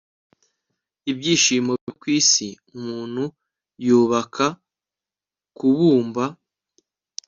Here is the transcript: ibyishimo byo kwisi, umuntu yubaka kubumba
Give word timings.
ibyishimo 1.11 1.71
byo 1.81 1.93
kwisi, 2.01 2.47
umuntu 2.77 3.23
yubaka 3.85 4.45
kubumba 5.57 6.23